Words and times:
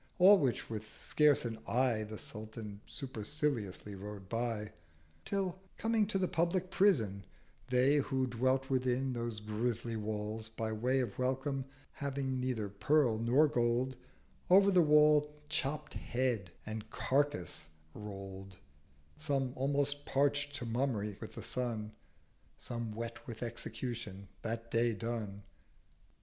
All 0.17 0.39
which 0.39 0.67
with 0.67 0.91
scarce 0.95 1.45
an 1.45 1.59
Eye 1.67 2.01
The 2.05 2.17
Sultan 2.17 2.81
superciliously 2.87 3.93
rode 3.93 4.27
by: 4.29 4.71
Till 5.25 5.59
coming 5.77 6.07
to 6.07 6.17
the 6.17 6.27
public 6.27 6.71
Prison, 6.71 7.23
They 7.69 7.97
Who 7.97 8.25
dwelt 8.25 8.67
within 8.71 9.13
those 9.13 9.39
grisly 9.39 9.95
Walls, 9.95 10.49
by 10.49 10.71
way 10.71 11.01
Of 11.01 11.19
Welcome, 11.19 11.65
having 11.91 12.39
neither 12.39 12.67
Pearl 12.67 13.19
nor 13.19 13.47
Gold, 13.47 13.95
Over 14.49 14.71
the 14.71 14.81
wall 14.81 15.31
chopt 15.49 15.93
Head 15.93 16.49
and 16.65 16.89
Carcase 16.89 17.69
roll'd, 17.93 18.57
Some 19.19 19.53
almost 19.55 20.07
parcht 20.07 20.55
to 20.55 20.65
Mummy 20.65 21.15
with 21.21 21.33
the 21.33 21.43
Sun, 21.43 21.91
Some 22.57 22.91
wet 22.91 23.27
with 23.27 23.43
Execution 23.43 24.29
that 24.41 24.71
day 24.71 24.95
done. 24.95 25.43